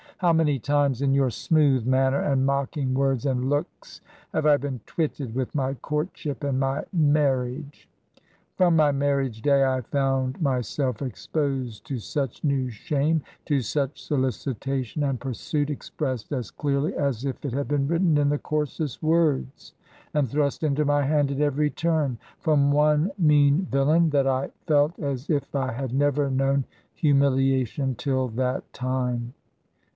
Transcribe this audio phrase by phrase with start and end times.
[0.17, 4.01] How many times in your smooth manner and mocking words and looks
[4.33, 7.87] have I been twitted with my courtship and my marriage?...
[8.55, 15.03] From my marriage day I found myself exposed to such new shame— to such solicitation
[15.03, 19.01] and pursuit (expressed as clearly as if it had been writ ten in the coarsest
[19.01, 19.73] words,
[20.13, 24.99] and thrust into my hand at every turn) from one mean villain, that I felt
[24.99, 29.33] as if I had never known humiliation till that time.